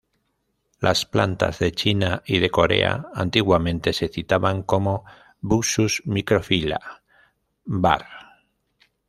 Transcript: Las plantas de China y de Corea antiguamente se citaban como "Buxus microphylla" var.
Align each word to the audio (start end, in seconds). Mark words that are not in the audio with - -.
Las 0.79 1.05
plantas 1.05 1.59
de 1.59 1.73
China 1.73 2.23
y 2.25 2.39
de 2.39 2.49
Corea 2.49 3.05
antiguamente 3.13 3.93
se 3.93 4.07
citaban 4.07 4.63
como 4.63 5.05
"Buxus 5.41 6.01
microphylla" 6.07 7.03
var. 7.65 8.07